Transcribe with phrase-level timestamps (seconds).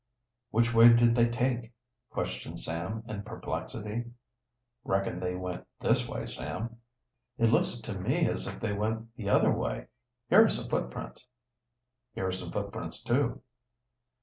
[0.49, 1.73] "Which way did they take?"
[2.09, 4.05] questioned Sam, in perplexity.
[4.83, 6.77] "Reckon they went this way, Sam."
[7.37, 9.89] "It looks to me as if they went the other way.
[10.27, 11.27] Here are some footprints."
[12.15, 13.43] "Here are some footprints, too."